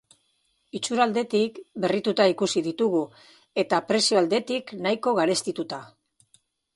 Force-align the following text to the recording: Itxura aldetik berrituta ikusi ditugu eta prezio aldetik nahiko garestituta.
Itxura 0.77 1.03
aldetik 1.09 1.57
berrituta 1.83 2.25
ikusi 2.31 2.63
ditugu 2.69 3.01
eta 3.65 3.81
prezio 3.91 4.21
aldetik 4.23 4.73
nahiko 4.87 5.15
garestituta. 5.21 5.81